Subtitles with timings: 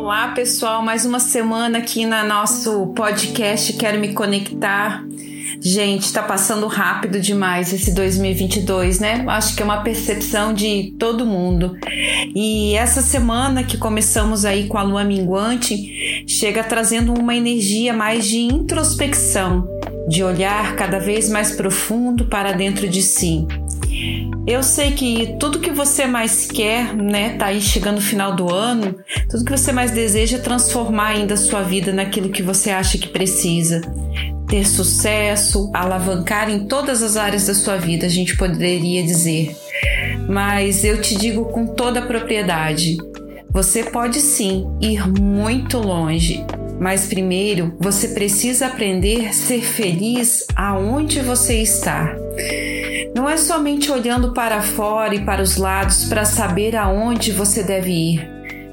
[0.00, 5.04] Olá, pessoal, mais uma semana aqui na nosso podcast Quero Me Conectar.
[5.60, 9.24] Gente, tá passando rápido demais esse 2022, né?
[9.26, 11.76] Acho que é uma percepção de todo mundo.
[12.32, 18.24] E essa semana que começamos aí com a lua minguante, chega trazendo uma energia mais
[18.24, 19.68] de introspecção,
[20.08, 23.44] de olhar cada vez mais profundo para dentro de si.
[24.48, 28.50] Eu sei que tudo que você mais quer, né, tá aí chegando o final do
[28.50, 28.96] ano,
[29.28, 32.96] tudo que você mais deseja é transformar ainda a sua vida naquilo que você acha
[32.96, 33.82] que precisa.
[34.48, 39.54] Ter sucesso, alavancar em todas as áreas da sua vida, a gente poderia dizer.
[40.26, 42.96] Mas eu te digo com toda a propriedade:
[43.50, 46.42] você pode sim ir muito longe,
[46.80, 52.16] mas primeiro você precisa aprender a ser feliz aonde você está.
[53.14, 57.90] Não é somente olhando para fora e para os lados para saber aonde você deve
[57.90, 58.30] ir,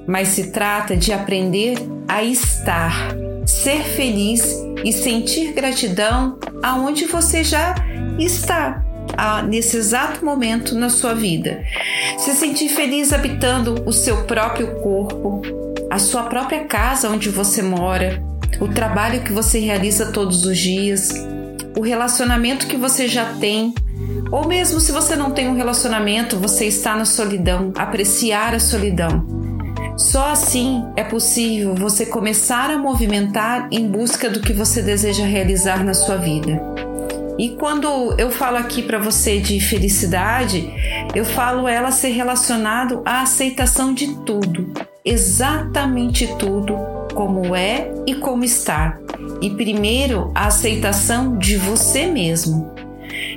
[0.07, 7.75] mas se trata de aprender a estar, ser feliz e sentir gratidão aonde você já
[8.19, 8.83] está.
[9.47, 11.63] nesse exato momento na sua vida.
[12.17, 15.41] Se sentir feliz habitando o seu próprio corpo,
[15.89, 18.21] a sua própria casa onde você mora,
[18.59, 21.13] o trabalho que você realiza todos os dias,
[21.77, 23.73] o relacionamento que você já tem,
[24.31, 29.25] ou mesmo se você não tem um relacionamento, você está na solidão, apreciar a solidão.
[29.97, 35.83] Só assim é possível você começar a movimentar em busca do que você deseja realizar
[35.83, 36.61] na sua vida.
[37.37, 40.69] E quando eu falo aqui para você de felicidade,
[41.13, 44.71] eu falo ela ser relacionado à aceitação de tudo,
[45.03, 46.77] exatamente tudo
[47.13, 48.97] como é e como está.
[49.41, 52.84] E primeiro, a aceitação de você mesmo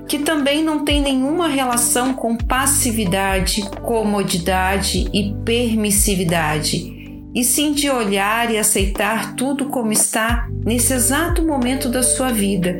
[0.09, 6.97] que também não tem nenhuma relação com passividade, comodidade e permissividade,
[7.35, 12.75] e sim de olhar e aceitar tudo como está nesse exato momento da sua vida,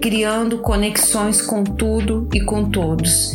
[0.00, 3.32] criando conexões com tudo e com todos.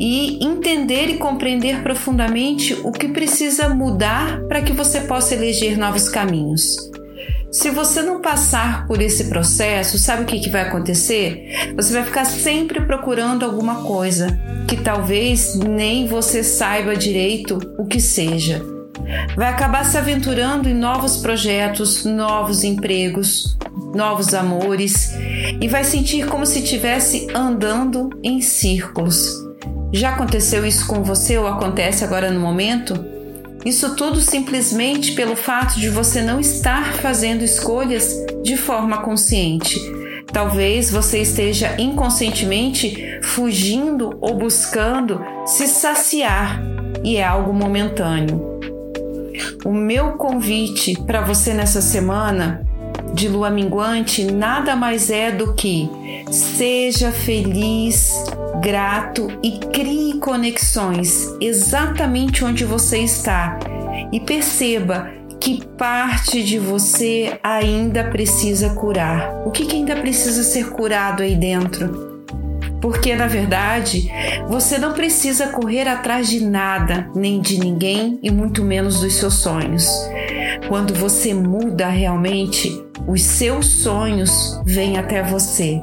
[0.00, 6.08] E entender e compreender profundamente o que precisa mudar para que você possa eleger novos
[6.08, 6.90] caminhos.
[7.54, 11.72] Se você não passar por esse processo, sabe o que, que vai acontecer?
[11.76, 18.00] Você vai ficar sempre procurando alguma coisa que talvez nem você saiba direito o que
[18.00, 18.60] seja.
[19.36, 23.56] Vai acabar se aventurando em novos projetos, novos empregos,
[23.94, 25.14] novos amores
[25.60, 29.32] e vai sentir como se estivesse andando em círculos.
[29.92, 33.13] Já aconteceu isso com você ou acontece agora no momento?
[33.64, 39.80] Isso tudo simplesmente pelo fato de você não estar fazendo escolhas de forma consciente.
[40.30, 46.60] Talvez você esteja inconscientemente fugindo ou buscando se saciar
[47.02, 48.54] e é algo momentâneo.
[49.64, 52.66] O meu convite para você nessa semana
[53.14, 55.88] de lua minguante nada mais é do que
[56.30, 58.12] seja feliz,
[58.60, 63.58] grato e crie conexões exatamente onde você está
[64.12, 69.42] e perceba que parte de você ainda precisa curar.
[69.44, 72.14] O que, que ainda precisa ser curado aí dentro?
[72.80, 74.10] Porque na verdade
[74.48, 79.34] você não precisa correr atrás de nada, nem de ninguém e muito menos dos seus
[79.34, 79.86] sonhos.
[80.68, 85.82] Quando você muda realmente, os seus sonhos vêm até você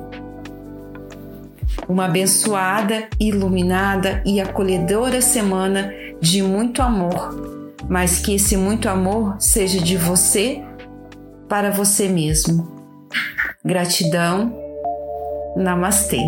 [1.88, 9.80] uma abençoada, iluminada e acolhedora semana de muito amor, mas que esse muito amor seja
[9.80, 10.64] de você
[11.50, 12.82] para você mesmo.
[13.64, 14.58] Gratidão.
[15.56, 16.22] Namastê.